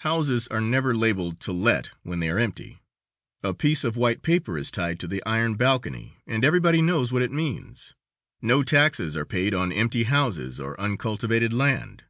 Houses 0.00 0.48
are 0.48 0.60
never 0.60 0.94
labeled 0.94 1.40
"To 1.40 1.50
Let" 1.50 1.92
when 2.02 2.20
they 2.20 2.28
are 2.28 2.38
empty; 2.38 2.82
a 3.42 3.54
piece 3.54 3.84
of 3.84 3.96
white 3.96 4.20
paper 4.20 4.58
is 4.58 4.70
tied 4.70 5.00
to 5.00 5.06
the 5.08 5.24
iron 5.24 5.54
balcony 5.54 6.18
and 6.26 6.44
everybody 6.44 6.82
knows 6.82 7.10
what 7.10 7.22
it 7.22 7.32
means. 7.32 7.94
No 8.42 8.62
taxes 8.62 9.16
are 9.16 9.24
paid 9.24 9.54
on 9.54 9.72
empty 9.72 10.02
houses 10.04 10.60
or 10.60 10.78
uncultivated 10.78 11.54
land. 11.54 12.04